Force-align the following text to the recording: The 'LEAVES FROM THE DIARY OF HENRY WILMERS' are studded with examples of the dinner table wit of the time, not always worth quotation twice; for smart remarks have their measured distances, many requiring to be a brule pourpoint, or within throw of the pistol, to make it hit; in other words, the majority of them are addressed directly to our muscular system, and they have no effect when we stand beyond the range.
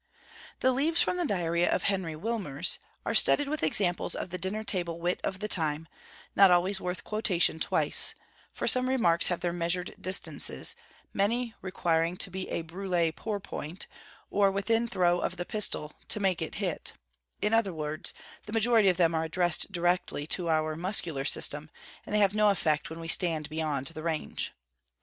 The 0.61 0.71
'LEAVES 0.71 1.03
FROM 1.03 1.17
THE 1.17 1.25
DIARY 1.25 1.67
OF 1.69 1.83
HENRY 1.83 2.15
WILMERS' 2.15 2.79
are 3.05 3.13
studded 3.13 3.47
with 3.47 3.61
examples 3.61 4.15
of 4.15 4.29
the 4.29 4.39
dinner 4.39 4.63
table 4.63 4.99
wit 4.99 5.21
of 5.23 5.37
the 5.37 5.47
time, 5.47 5.87
not 6.35 6.49
always 6.49 6.81
worth 6.81 7.03
quotation 7.03 7.59
twice; 7.59 8.15
for 8.51 8.65
smart 8.67 8.87
remarks 8.87 9.27
have 9.27 9.41
their 9.41 9.53
measured 9.53 9.93
distances, 10.01 10.75
many 11.13 11.53
requiring 11.61 12.17
to 12.17 12.31
be 12.31 12.49
a 12.49 12.63
brule 12.63 13.11
pourpoint, 13.11 13.85
or 14.31 14.49
within 14.49 14.87
throw 14.87 15.19
of 15.19 15.35
the 15.37 15.45
pistol, 15.45 15.93
to 16.07 16.19
make 16.19 16.41
it 16.41 16.55
hit; 16.55 16.93
in 17.39 17.53
other 17.53 17.71
words, 17.71 18.11
the 18.47 18.53
majority 18.53 18.89
of 18.89 18.97
them 18.97 19.13
are 19.13 19.25
addressed 19.25 19.71
directly 19.71 20.25
to 20.25 20.49
our 20.49 20.73
muscular 20.73 21.25
system, 21.25 21.69
and 22.07 22.15
they 22.15 22.19
have 22.19 22.33
no 22.33 22.49
effect 22.49 22.89
when 22.89 22.99
we 22.99 23.07
stand 23.07 23.47
beyond 23.49 23.85
the 23.85 24.01
range. 24.01 24.53